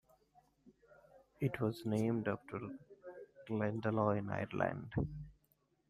[1.39, 2.59] It was named after
[3.47, 4.91] Glendalough in Ireland.